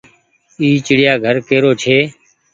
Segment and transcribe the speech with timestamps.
[0.59, 1.97] اي ڇڙيآ گهر ڪي رو ڇي۔